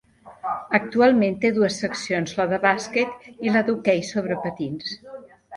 Actualment 0.77 1.35
té 1.43 1.51
dues 1.57 1.77
seccions, 1.83 2.35
la 2.39 2.47
de 2.55 2.61
bàsquet 2.65 3.31
i 3.49 3.55
la 3.59 3.65
d'hoquei 3.69 4.03
sobre 4.13 4.39
patins. 4.49 4.99